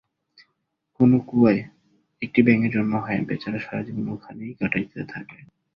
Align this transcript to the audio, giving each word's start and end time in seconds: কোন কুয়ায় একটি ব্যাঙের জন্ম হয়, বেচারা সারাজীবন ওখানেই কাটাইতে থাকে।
কোন 0.99 1.11
কুয়ায় 1.19 1.61
একটি 2.21 2.39
ব্যাঙের 2.41 2.71
জন্ম 2.71 2.93
হয়, 2.95 3.21
বেচারা 3.25 3.59
সারাজীবন 3.59 4.05
ওখানেই 4.09 4.57
কাটাইতে 4.59 4.99
থাকে। 5.05 5.37